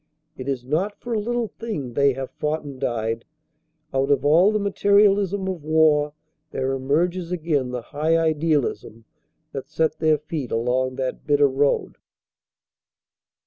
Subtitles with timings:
[0.35, 3.23] It is not for a little thing they have fought and died.
[3.93, 6.13] Out of all the material ism of war
[6.49, 9.05] there emerges again the high idealism
[9.51, 11.97] that set their feet along that bitter road.